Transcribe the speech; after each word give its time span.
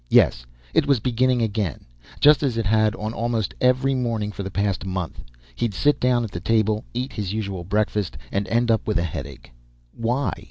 Yes, 0.09 0.47
it 0.73 0.87
was 0.87 0.99
beginning 0.99 1.43
again, 1.43 1.85
just 2.19 2.41
as 2.41 2.57
it 2.57 2.65
had 2.65 2.95
on 2.95 3.13
almost 3.13 3.53
every 3.61 3.93
morning 3.93 4.31
for 4.31 4.41
the 4.41 4.49
past 4.49 4.83
month. 4.83 5.21
He'd 5.53 5.75
sit 5.75 5.99
down 5.99 6.23
at 6.23 6.31
the 6.31 6.39
table, 6.39 6.83
eat 6.91 7.13
his 7.13 7.33
usual 7.33 7.63
breakfast, 7.63 8.17
and 8.31 8.47
end 8.47 8.71
up 8.71 8.87
with 8.87 8.97
a 8.97 9.03
headache. 9.03 9.51
Why? 9.95 10.33